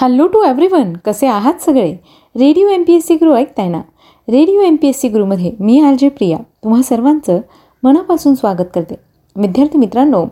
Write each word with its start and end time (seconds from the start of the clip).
Hello 0.00 0.26
to 0.26 0.42
everyone 0.42 0.92
कसे 1.04 1.26
आहात 1.26 1.54
सगळे? 1.60 1.92
Radio 2.36 2.68
M 2.68 2.82
P 2.82 2.94
S 2.94 3.06
C 3.06 3.14
Guru 3.14 3.34
ऐकताय 3.34 3.68
ना? 3.68 3.78
Radio 4.28 4.60
M 4.60 4.76
P 4.76 4.88
S 4.88 5.00
C 5.00 5.08
गुरुमध्ये 5.08 5.52
मी 5.60 5.80
आर 5.80 5.94
जे 5.98 6.08
प्रिया 6.08 6.38
तुम्हा 6.64 6.82
सर्वांचं 6.82 7.40
मनापासून 7.82 8.34
स्वागत 8.34 8.70
करते. 8.74 8.94
विद्यार्थी 9.36 9.78
मित्रांनो 9.78 10.24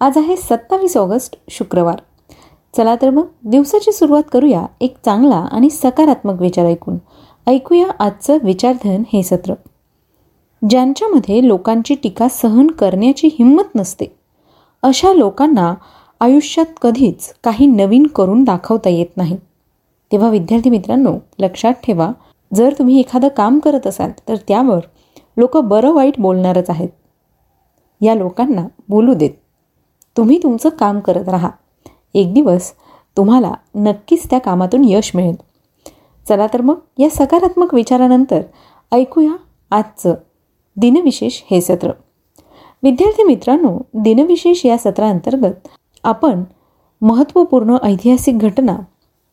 आज 0.00 0.18
आहे 0.18 0.36
सत्तावीस 0.36 0.96
ऑगस्ट 0.96 1.36
शुक्रवार. 1.50 1.96
चला 2.76 2.96
तर 3.02 3.10
मग 3.10 3.26
दिवसाची 3.44 3.92
सुरुवात 3.92 4.22
करूया 4.32 4.66
एक 4.80 4.96
चांगला 5.04 5.46
आणि 5.52 5.70
सकारात्मक 5.70 6.40
विचार 6.40 6.66
ऐकून. 6.66 6.98
ऐकूया 7.46 7.86
आजचं 7.98 8.38
विचारधन 8.42 9.02
हे 9.12 9.22
सत्र. 9.22 9.54
ज्यांच्यामध्ये 10.70 11.48
लोकांची 11.48 11.94
टीका 11.94 12.28
सहन 12.28 12.66
करण्याची 12.66 13.26
हिंमत 13.26 13.76
नसते 13.76 14.14
अशा 14.82 15.12
लोकांना 15.12 15.74
आयुष्यात 16.22 16.66
कधीच 16.82 17.34
काही 17.44 17.66
नवीन 17.66 18.06
करून 18.06 18.44
दाखवता 18.44 18.88
येत 18.88 19.16
नाही. 19.16 19.36
तेव्हा 20.12 20.30
विद्यार्थी 20.30 20.70
मित्रांनो 20.70 21.16
लक्षात 21.38 21.72
ठेवा 21.72 22.10
जर 22.54 22.74
तुम्ही 22.78 23.00
एखादं 23.00 23.28
काम 23.28 23.58
करत 23.58 23.86
असाल 23.86 24.10
तर 24.28 24.36
त्यावर 24.36 24.80
लोक 25.36 25.56
बरं 25.56 25.92
वाईट 25.92 26.14
बोलणारच 26.18 26.70
आहेत. 26.70 26.88
या 28.00 28.14
लोकांना 28.14 28.66
बोलू 28.88 29.14
देत. 29.14 29.30
तुम्ही 30.16 30.38
तुमचं 30.42 30.68
काम 30.68 31.00
करत 31.00 31.28
राहा. 31.28 31.50
एक 32.14 32.34
दिवस 32.34 32.72
तुम्हाला 33.16 33.52
नक्कीच 33.74 34.30
त्या 34.30 34.38
कामातून 34.38 34.82
यश 34.84 35.12
मिळेल. 35.14 35.36
चला 36.28 36.46
तर 36.46 36.60
मग 36.60 36.78
या 36.98 37.08
सकारात्मक 37.10 37.74
विचारानंतर 37.74 38.40
ऐकूया 38.92 39.32
आजचं 39.70 40.14
दिनविशेष 40.76 41.42
हे 41.50 41.60
सत्र. 41.60 41.90
विद्यार्थी 42.82 43.22
मित्रांनो 43.22 43.78
दिनविशेष 43.94 44.66
या 44.66 44.78
सत्रांतर्गत 44.78 45.68
आपण 46.04 46.42
महत्त्वपूर्ण 47.02 47.76
ऐतिहासिक 47.82 48.38
घटना 48.38 48.76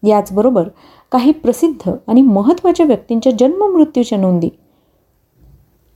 याचबरोबर 0.04 0.68
काही 1.12 1.32
प्रसिद्ध 1.32 1.92
आणि 2.08 2.22
महत्त्वाच्या 2.22 2.86
व्यक्तींच्या 2.86 3.32
जन्ममृत्यूच्या 3.40 4.18
नोंदी 4.18 4.50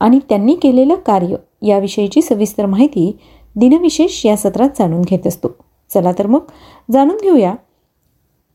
आणि 0.00 0.18
त्यांनी 0.28 0.54
केलेलं 0.54 0.94
कार्य 1.06 1.36
याविषयीची 1.62 2.22
सविस्तर 2.22 2.66
माहिती 2.66 3.10
दिनविशेष 3.56 4.24
या 4.26 4.36
सत्रात 4.36 4.68
जाणून 4.78 5.02
घेत 5.02 5.26
असतो. 5.26 5.48
चला 5.90 6.12
तर 6.12 6.26
मग 6.26 6.50
जाणून 6.92 7.16
घेऊया 7.22 7.54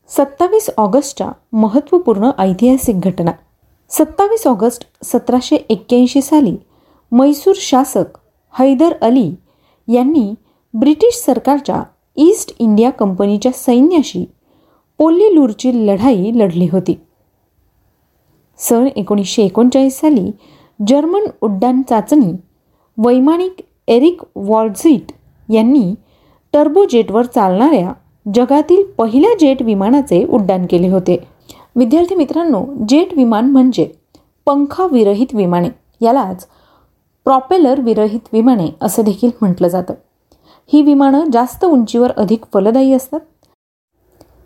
सत्तावीस 0.08 0.70
ऑगस्टच्या 0.76 1.30
महत्त्वपूर्ण 1.52 2.30
ऐतिहासिक 2.38 3.00
घटना. 3.00 3.32
सत्तावीस 3.90 4.46
ऑगस्ट 4.46 4.86
सतराशे 5.04 5.56
एक्क्याऐंशी 5.56 6.22
साली 6.22 6.56
मैसूर 7.12 7.54
शासक 7.56 8.18
हैदर 8.54 8.94
अली 9.02 9.30
यांनी 9.88 10.32
ब्रिटिश 10.74 11.14
सरकारच्या 11.14 11.82
ईस्ट 12.16 12.56
इंडिया 12.58 12.90
कंपनीच्या 12.90 13.52
सैन्याशी 13.52 14.24
पोल्लीलूरची 14.98 15.86
लढाई 15.86 16.30
लढली 16.34 16.68
होती. 16.72 17.00
सन 18.58 18.86
एकोणीसशे 18.96 19.42
एकोणचाळीस 19.42 20.00
साली 20.00 20.30
जर्मन 20.88 21.24
उड्डाण 21.40 21.82
चाचणी 21.82 22.32
वैमानिक 22.98 23.62
एरिक 23.88 24.20
वॉल्झिट 24.36 25.12
यांनी 25.52 25.94
टर्बोजेटवर 26.52 27.26
चालणाऱ्या 27.26 27.92
जगातील 28.34 28.82
पहिल्या 28.90 29.30
जेट 29.40 29.62
विमानाचे 29.62 30.24
उड्डाण 30.24 30.66
केले 30.70 30.88
होते. 30.88 31.18
विद्यार्थी 31.76 32.14
मित्रांनो 32.14 32.64
जेट 32.88 33.14
विमान 33.14 33.50
म्हणजे 33.50 33.90
पंखाविरहित 34.46 35.34
विमाने. 35.34 35.68
यालाच 36.00 36.46
प्रॉपेलर 37.24 37.80
विरहित 37.80 38.20
विमाने 38.32 38.68
असं 38.82 39.02
देखील 39.02 39.30
म्हटलं 39.40 39.68
जातं. 39.68 39.94
ही 40.72 40.82
विमानं 40.82 41.30
जास्त 41.32 41.64
उंचीवर 41.64 42.12
अधिक 42.16 42.44
फलदायी 42.54 42.92
असतात. 42.92 43.20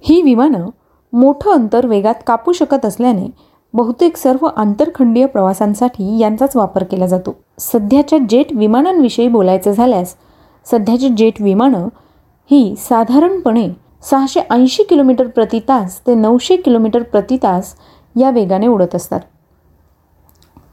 ही 0.01 0.23
विमानं 0.23 0.69
मोठं 1.13 1.51
अंतर 1.51 1.87
वेगात 1.87 2.15
कापू 2.27 2.53
शकत 2.53 2.85
असल्याने 2.85 3.27
बहुतेक 3.75 4.17
सर्व 4.17 4.49
आंतरखंडीय 4.57 5.27
प्रवासांसाठी 5.27 6.19
यांचाच 6.19 6.57
वापर 6.57 6.85
केला 6.85 7.07
जातो. 7.07 7.37
सध्याच्या 7.59 8.19
जेट 8.31 8.47
विमानांविषयी 8.53 9.29
बोलायचं 9.29 9.73
झाल्यास 9.73 10.15
सध्याची 10.65 11.09
जेट 11.09 11.43
विमानं 11.43 11.89
ही 12.51 12.75
साधारणपणे 12.79 13.69
सहाशे 14.11 14.41
ऐंशी 14.51 14.83
किलोमीटर 14.83 15.27
प्रति 15.27 15.61
तास 15.61 16.07
ते 16.07 16.15
नऊशे 16.15 16.57
किलोमीटर 16.57 17.03
प्रति 17.03 17.37
तास 17.37 17.75
या 18.21 18.31
वेगाने 18.31 18.67
उडत 18.67 18.95
असतात. 18.95 19.21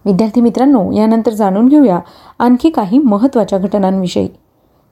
विद्यार्थी 0.05 0.41
मित्रांनो 0.41 0.91
यानंतर 0.91 1.33
जाणून 1.33 1.67
घेऊया 1.67 1.99
आणखी 2.39 2.69
काही 2.69 2.97
महत्त्वाच्या 2.97 3.59
घटनांविषयी. 3.59 4.27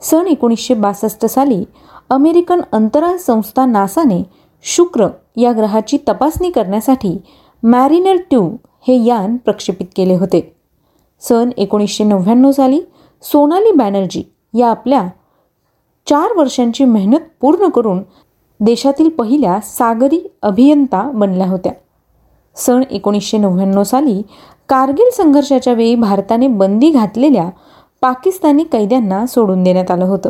सन 0.02 0.28
एकोणीसशे 0.28 0.74
बासष्ट 0.74 1.26
साली 1.26 1.64
अमेरिकन 2.10 2.62
अंतराळ 2.72 3.18
संस्था 3.18 3.66
नासाने 3.66 4.24
शुक्र 4.64 5.08
या 5.38 5.52
ग्रहाची 5.52 5.98
तपासणी 6.08 6.52
करण्यासाठी 6.52 7.18
मॅरिनर 7.64 8.16
ट्यू 8.30 8.50
हे 8.88 9.04
यान 9.06 9.36
प्रक्षेपित 9.38 9.86
केले 9.96 10.16
होते. 10.16 10.56
सन 11.22 11.50
एकोणीसशे 11.58 12.04
नव्याण्णव 12.04 12.52
साली 12.52 12.82
सोनाली 13.22 13.72
बॅनर्जी 13.72 14.24
या 14.54 14.70
आपल्या 14.70 15.08
चार 16.08 16.38
वर्षांची 16.38 16.86
मेहनत 16.86 17.26
पूर्ण 17.42 17.70
करून 17.70 18.02
देशातील 18.60 19.10
पहिल्या 19.10 19.60
सागरी 19.64 20.20
अभियंता 20.42 21.02
बनल्या 21.14 21.48
होत्या. 21.48 21.72
सन 22.56 22.82
एकोणीसशे 22.92 23.38
नव्याण्णव 23.38 23.84
साली 23.84 24.22
कारगिल 24.70 25.10
संघर्षाच्या 25.14 25.74
वेळी 25.74 25.96
भारताने 25.96 26.48
बंदी 26.48 26.90
घातलेल्या 26.90 27.50
पाकिस्तानी 28.02 28.64
कैद्यांना 28.64 29.26
सोडून 29.26 29.64
देण्यात 29.64 29.92
आलं 29.92 30.06
होतं. 30.06 30.30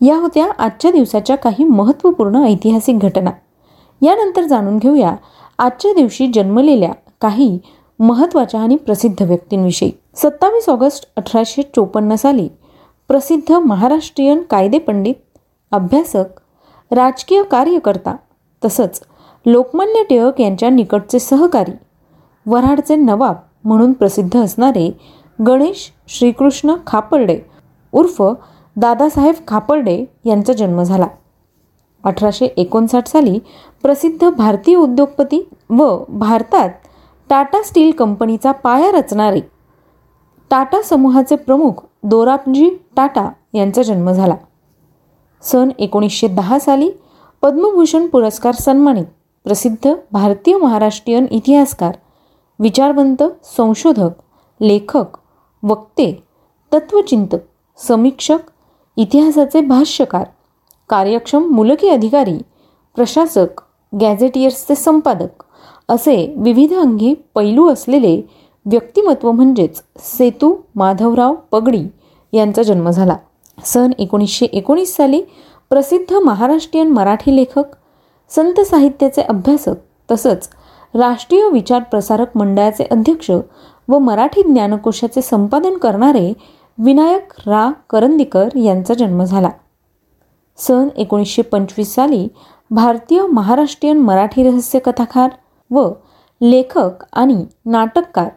या 0.00 0.16
होत्या 0.16 0.46
आजच्या 0.58 0.90
दिवसाच्या 0.90 1.36
काही 1.36 1.64
महत्त्वपूर्ण 1.64 2.44
ऐतिहासिक 2.44 2.98
घटना. 2.98 3.30
यानंतर 4.02 4.44
जाणून 4.44 4.78
घेऊया 4.78 5.14
आजच्या 5.58 5.92
दिवशी 5.94 6.26
जन्मलेल्या 6.26 6.92
काही 7.20 7.58
महत्त्वाच्या 7.98 8.60
आणि 8.60 8.76
प्रसिद्ध 8.76 9.22
व्यक्तींविषयी. 9.22 9.90
सत्तावीस 10.14 10.68
ऑगस्ट 10.68 11.08
अठराशे 11.16 11.62
चोपन्न 11.62 12.14
साली 12.14 12.48
प्रसिद्ध 13.08 13.52
महाराष्ट्रीयन 13.52 14.42
कायदेपंडित 14.42 15.14
अभ्यासक 15.72 16.40
राजकीय 16.90 17.42
कार्यकर्ता 17.42 18.14
तसंच 18.62 19.00
लोकमान्य 19.46 20.02
टिळक 20.02 20.40
यांच्या 20.40 20.70
निकटचे 20.70 21.18
सहकारी 21.18 21.72
वऱ्हाडचे 22.46 22.96
नवाब 22.96 23.36
म्हणून 23.64 23.92
प्रसिद्ध 23.92 24.36
असणारे 24.38 24.90
गणेश 25.46 25.90
श्रीकृष्ण 26.08 26.74
खापर्डे 26.86 27.38
उर्फ 27.92 28.22
दादासाहेब 28.76 29.34
खापर्डे 29.48 30.04
यांचा 30.24 30.52
जन्म 30.52 30.82
झाला. 30.82 31.06
अठराशे 32.04 32.46
एकोणसाठ 32.46 33.06
साली 33.06 33.38
प्रसिद्ध 33.82 34.30
भारतीय 34.30 34.76
उद्योगपती 34.76 35.48
व 35.70 36.04
भारतात 36.08 36.70
टाटा 37.30 37.62
स्टील 37.62 37.90
कंपनीचा 37.90 38.52
पाया 38.52 38.90
रचणारे 38.92 39.40
टाटा 40.50 40.82
समूहाचे 40.82 41.36
प्रमुख 41.36 41.84
दोराबजी 42.02 42.70
टाटा 42.96 43.28
यांचा 43.54 43.82
जन्म 43.82 44.10
झाला. 44.12 44.34
सन 45.42 45.68
एकोणीसशे 45.78 46.28
दहा 46.28 46.58
साली 46.58 46.90
पद्मभूषण 47.42 48.06
पुरस्कार 48.06 48.54
सन्मानित 48.54 49.06
प्रसिद्ध 49.44 49.94
भारतीय 50.12 50.56
महाराष्ट्रीयन 50.56 51.26
इतिहासकार 51.30 51.96
विचारवंत 52.58 53.22
संशोधक 53.56 54.10
लेखक 54.60 55.16
वक्ते 55.62 56.12
तत्वचिंतक 56.72 57.38
समीक्षक 57.78 58.38
इतिहासाचे 58.96 59.60
भाष्यकार 59.60 60.24
कार्यक्षम 60.88 61.48
मुलकी 61.50 61.88
अधिकारी 61.88 62.38
प्रशासक 62.96 63.60
गॅझेटियर्सचे 64.00 64.74
संपादक 64.74 65.42
असे 65.88 66.34
विविध 66.36 66.74
अंगी 66.74 67.14
पैलू 67.34 67.68
असलेले 67.68 68.22
व्यक्तिमत्व 68.66 69.30
म्हणजेच 69.32 69.82
सेतू 69.98 70.54
माधवराव 70.74 71.34
पगडी 71.52 71.84
यांचा 72.32 72.62
जन्म 72.62 72.90
झाला. 72.90 73.16
सन 73.64 73.90
एकोणीसशे 73.98 74.46
एकोणीस 74.46 74.96
साली 74.96 75.22
प्रसिद्ध 75.70 76.14
महाराष्ट्रीयन 76.14 76.88
मराठी 76.88 77.36
लेखक 77.36 77.64
संत 78.30 78.60
साहित्याचे 78.60 79.22
अभ्यासक 79.22 79.74
तसंच 80.10 80.48
राष्ट्रीय 80.94 81.48
विचार 81.48 81.82
प्रसारक 81.82 82.36
मंडळाचे 82.36 82.84
अध्यक्ष 82.84 83.30
व 83.88 83.98
मराठी 83.98 84.42
ज्ञानकोशाचे 84.42 85.22
संपादन 85.22 85.76
करणारे 85.76 86.32
विनायक 86.78 87.32
रा. 87.46 87.72
करंदीकर 87.90 88.48
यांचा 88.56 88.94
जन्म 88.94 89.24
झाला. 89.24 89.48
सन 90.56 90.88
एकोणीसशे 90.96 91.42
पंचवीस 91.42 91.94
साली 91.94 92.28
भारतीय 92.70 93.26
महाराष्ट्रीयन 93.26 93.98
मराठी 93.98 94.50
रहस्य 94.50 94.78
कथाकार 94.78 95.30
व 95.70 95.90
लेखक 96.40 96.90
आणि 97.12 97.46
नाटककार 97.66 98.28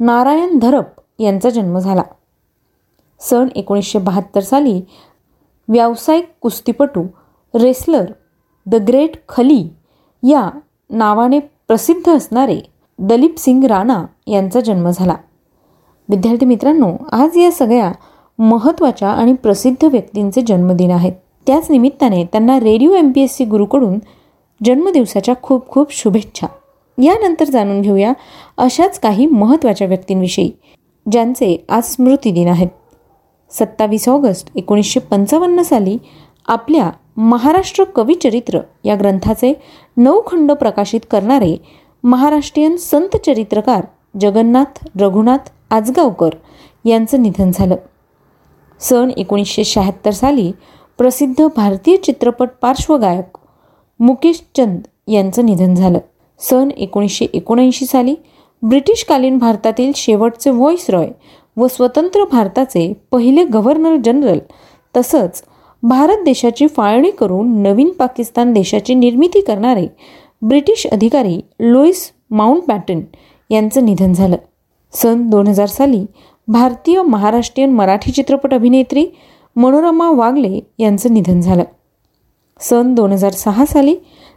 नारायण 0.00 0.58
धरप 0.58 0.86
यांचा 1.18 1.50
जन्म 1.50 1.78
झाला. 1.78 2.02
सन 3.20 3.48
एकोणीसशे 3.56 3.98
बहात्तर 3.98 4.40
साली 4.40 4.82
व्यावसायिक 5.68 6.32
कुस्तीपटू 6.40 7.04
रेसलर 7.54 8.12
द 8.66 8.74
ग्रेट 8.74 9.28
खली 9.28 9.68
या 10.22 10.50
नावाने 10.90 11.38
प्रसिद्ध 11.38 12.16
असणारे 12.16 12.60
दलीप 13.04 13.34
सिंग 13.38 13.64
राणा 13.64 14.04
यांचा 14.26 14.60
जन्म 14.60 14.90
झाला. 14.90 15.14
विद्यार्थी 16.08 16.46
मित्रांनो 16.46 16.92
आज 17.12 17.36
या 17.36 17.50
सगळ्या 17.52 17.92
महत्त्वाच्या 18.38 19.08
आणि 19.08 19.32
प्रसिद्ध 19.32 19.84
व्यक्तींचे 19.84 20.42
जन्मदिन 20.42 20.90
आहेत. 20.90 21.12
त्याच 21.46 21.70
निमित्ताने 21.70 22.24
त्यांना 22.24 22.60
radio 22.60 22.94
M 22.94 23.12
P 23.12 23.20
S 23.20 23.36
C 23.36 23.44
गुरुकडून 23.44 23.98
जन्मदिवसाच्या 24.64 25.34
खूप 25.42 25.68
खूप 25.68 25.92
शुभेच्छा. 25.92 26.46
यानंतर 27.02 27.44
जाणून 27.44 27.80
घेऊया 27.80 28.12
अशाच 28.58 29.00
काही 29.00 29.26
महत्त्वाच्या 29.26 29.86
व्यक्तींविषयी 29.86 30.50
ज्यांचे 31.12 31.64
आज 31.68 31.84
स्मृतिदिन 31.84 32.48
आहेत. 32.48 32.68
सत्तावीस 33.50 34.08
ऑगस्ट 34.08 34.50
एकोणीसशे 34.54 35.00
पंचावन्न 35.00 35.62
साली 35.62 35.98
आपल्या 36.48 36.90
महाराष्ट्र 37.16 37.84
कविचरित्र 37.84 38.58
या 38.84 38.94
ग्रंथाचे 38.94 39.52
नऊ 39.96 40.20
खंड 40.26 40.52
प्रकाशित 40.52 41.00
करणारे 41.10 41.56
महाराष्ट्रीयन 42.04 42.76
संत 42.76 43.16
चरित्रकार 43.16 43.84
जगन्नाथ 44.20 44.78
रघुनाथ 45.00 45.50
आजगावकर 45.70 46.34
यांचं 46.84 47.22
निधन 47.22 47.50
झालं. 47.50 47.76
सन 48.80 49.10
एकोणीसशे 49.16 49.64
शहात्तर 49.64 50.10
साली 50.10 50.50
प्रसिद्ध 50.98 51.46
भारतीय 51.56 51.96
चित्रपट 51.96 52.48
पार्श्वगायक 52.62 53.38
मुकेश 54.00 54.42
चंद 54.56 54.80
यांचं 55.08 55.46
निधन 55.46 55.74
झालं. 55.74 55.98
सन 56.40 56.70
एकोणीसशे 56.76 57.26
एकोणऐंशी 57.34 57.86
साली 57.86 58.14
ब्रिटिशकालीन 58.62 59.38
भारतातील 59.38 59.92
शेवटचे 59.96 60.50
व्हॉइस 60.50 60.90
रॉय 60.90 61.08
व 61.56 61.66
स्वतंत्र 61.66 62.24
भारताचे 62.24 62.92
पहिले 63.12 63.44
गव्हर्नर 63.44 63.96
जनरल 64.04 64.38
तसंच 64.94 65.42
भारत 65.82 66.22
देशाची 66.24 66.66
फाळणी 66.66 67.10
करून 67.10 67.62
नवीन 67.62 67.90
पाकिस्तान 67.90 68.52
देशाची 68.52 68.94
निर्मिती 68.94 69.40
करणारे 69.40 69.86
ब्रिटिश 70.42 70.86
अधिकारी 70.92 71.40
लुईस 71.60 72.10
माउंटबॅटन 72.30 73.00
यांचं 73.50 73.84
निधन 73.84 74.12
झालं. 74.12 74.36
सन 74.92 75.28
दोन 75.30 75.46
हजार 75.46 75.66
साली 75.66 76.04
भारतीय 76.48 77.02
महाराष्ट्रीयन 77.02 77.70
मराठी 77.70 78.12
चित्रपट 78.12 78.54
अभिनेत्री 78.54 79.06
मनोरमा 79.56 80.10
वागले 80.10 80.60
यांचं 80.78 81.12
निधन 81.14 81.40
झालं. 81.40 81.64
सन 82.60 82.94
दोन 82.94 83.12
हजार 83.12 83.32
सहा 83.32 83.64
साली 83.64 83.94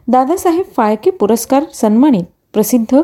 दादासाहेब 0.07 0.65
फाळके 0.77 1.11
पुरस्कार 1.11 1.63
सन्मानित 1.73 2.23
प्रसिद्ध 2.53 3.01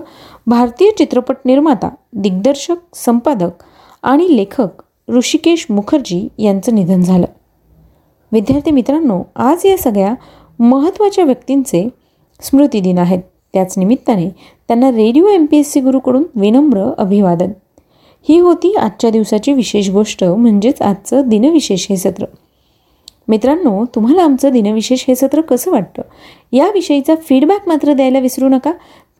भारतीय 0.47 0.91
चित्रपट 0.91 1.37
निर्माता 1.45 1.89
दिग्दर्शक 2.13 2.95
संपादक 2.95 3.63
आणि 4.03 4.35
लेखक 4.35 4.81
ऋषिकेश 5.09 5.65
मुखर्जी 5.69 6.27
यांचं 6.37 6.75
निधन 6.75 7.01
झालं. 7.01 7.25
विद्यार्थी 8.31 8.71
मित्रांनो 8.71 9.21
आज 9.35 9.65
या 9.65 9.77
सगळ्या 9.77 10.13
महत्त्वाच्या 10.59 11.23
व्यक्तींचे 11.23 11.87
स्मृतिदिन 12.41 12.97
आहेत. 12.97 13.19
त्याच 13.53 13.77
निमित्ताने 13.77 14.29
त्यांना 14.67 14.91
radio 14.91 15.27
M 15.27 15.45
P 15.45 15.57
S 15.57 15.71
C 15.71 15.79
गुरुकडून 15.79 16.23
विनम्र 16.35 16.91
अभिवादन. 16.97 17.51
ही 18.29 18.39
होती 18.39 18.73
आजच्या 18.75 19.09
दिवसाची 19.09 19.53
विशेष 19.53 19.89
गोष्ट 19.89 20.23
म्हणजेच 20.23 20.81
आजचं 20.81 21.29
दिनविशेष 21.29 21.87
हे 21.89 21.97
सत्र. 21.97 22.25
मित्रांनो 23.27 23.85
तुम्हाला 23.85 24.23
आमचं 24.23 24.51
दिनविशेष 24.51 25.05
हे 25.07 25.15
सत्र 25.15 25.41
कसं 25.41 25.71
वाटतं? 25.71 26.01
याविषयीचा 26.51 27.15
फीडबॅक 27.15 27.67
मात्र 27.67 27.93
द्यायला 27.93 28.19
विसरू 28.19 28.49
नका. 28.49 28.71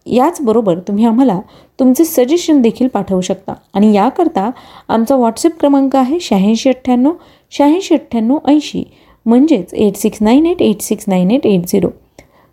याचबरोबर 0.05 0.79
तुम्ही 0.79 1.05
आम्हाला 1.05 1.39
तुमचे 1.79 2.05
सजेशन 2.05 2.61
देखील 2.61 2.87
पाठवू 2.87 3.21
शकता. 3.21 3.53
आणि 3.73 3.93
याकरता 3.95 4.49
आमचा 4.87 5.15
व्हॉट्सअप 5.15 5.59
क्रमांक 5.59 5.95
आहे 5.95 6.19
शहाऐंशी 6.19 6.69
अठ्ठ्याण्णव 6.69 7.11
शहाऐंशी 7.51 7.95
अठ्ठ्याण्णव 7.95 8.37
ऐंशी. 8.47 8.83
म्हणजेच 9.25 9.73
eight 9.73 9.95
six 9.95 10.17
nine 10.21 10.45
eight 10.45 10.61
eight 10.61 10.81
six 10.81 11.05
nine 11.07 11.31
eight 11.31 11.45
eight 11.47 11.67
zero 11.67 11.87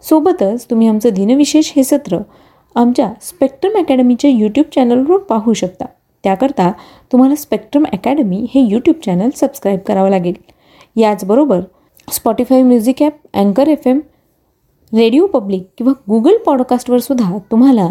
सोबतच 0.03 0.67
तुम्ही 0.71 0.89
आमचं 0.89 1.09
दिनविशेष 1.09 1.73
हे 1.77 1.85
सत्र 1.85 2.19
आमच्या 2.75 3.13
स्पेक्ट्रम 3.23 3.79
अकॅडमीच्या 3.79 4.31
यूट्यूब 4.31 4.67
चॅनलवर 4.75 5.19
पाहू 5.19 5.53
शकता. 5.53 5.85
त्याकरता 6.25 6.73
तुम्हाला 7.13 7.35
स्पेक्ट्रम 7.35 7.85
अकॅडमी 7.93 8.47
हे 8.55 8.61
यूट्यूब 8.61 8.97
चॅनल 9.05 9.31
सबस्क्राईब 9.37 9.79
करावं 9.79 10.11
लागेल. 10.11 10.35
याचबरोबर 10.97 11.61
स्पॉटीफाय 12.13 12.63
म्युझिक 12.63 13.03
ॲप 13.03 13.13
अँकर 13.35 13.69
एफ 13.69 13.87
एम 13.87 14.01
रेडिओ 14.95 15.27
पब्लिक 15.27 15.63
किंवा 15.79 15.93
गुगल 16.09 16.37
पॉडकास्टवर 16.37 16.99
सुद्धा 16.99 17.39
तुम्हाला 17.51 17.87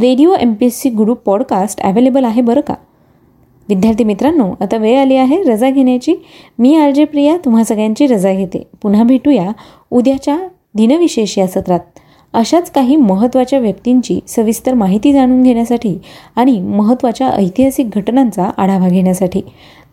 radio 0.00 0.34
M 0.40 0.52
P 0.54 0.66
S 0.66 0.80
C 0.80 0.90
Guru 0.90 1.14
podcast 1.14 1.80
available 1.80 2.24
आहे 2.24 2.40
बरं 2.40 2.60
का? 2.60 2.74
विद्यार्थी 3.68 4.04
मित्रांनो 4.04 4.50
आता 4.60 4.76
वेळ 4.76 4.98
आली 4.98 5.16
आहे 5.16 5.42
रजा 5.42 5.70
घेण्याची. 5.70 6.14
मी 6.58 6.76
आर 6.76 6.90
जे 6.90 7.04
प्रिया 7.04 7.36
तुम्हा 7.44 7.64
सगळ्यांची 7.64 8.06
रजा 8.06 8.32
घेते. 8.32 8.62
पुन्हा 8.82 9.02
भेटूया 9.02 9.50
उद्याच्या 9.90 10.38
दिनविशेष 10.76 11.38
या 11.38 11.46
सत्रात 11.46 11.98
अशाच 12.34 12.70
काही 12.70 12.96
महत्त्वाच्या 12.96 13.58
व्यक्तींची 13.58 14.18
सविस्तर 14.28 14.74
माहिती 14.74 15.12
जाणून 15.12 15.42
घेण्यासाठी 15.42 15.96
आणि 16.36 16.58
महत्त्वाच्या 16.60 17.28
ऐतिहासिक 17.28 17.96
घटनांचा 17.96 18.50
आढावा 18.56 18.88
घेण्यासाठी. 18.88 19.42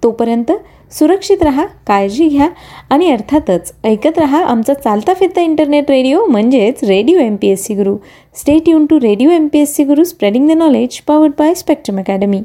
तोपर्यंत 0.03 0.51
सुरक्षित 0.91 1.43
रहा 1.43 1.65
काळजी 1.87 2.27
घ्या 2.27 2.47
आणि 2.89 3.11
अर्थातच 3.11 3.71
ऐकत 3.83 4.17
रहा 4.17 4.43
आमचा 4.43 4.73
चालता 4.73 5.13
फिरता 5.13 5.41
इंटरनेट 5.41 5.91
रेडिओ 5.91 6.25
म्हणजेच 6.25 6.83
radio 6.83 7.19
M 7.19 7.35
P 7.35 7.47
S 7.47 7.65
C 7.65 7.73
Guru 7.73 7.95
stay 8.35 8.69
युन 8.69 8.85
to 8.85 8.99
radio 8.99 9.29
M 9.29 9.47
P 9.47 9.59
S 9.59 9.75
C 9.75 9.83
Guru 9.83 10.03
spreading 10.03 10.47
the 10.47 10.51
knowledge 10.51 10.99
powered 11.01 11.31
by 11.39 11.53
Spectrum 11.53 11.99
Academy 11.99 12.41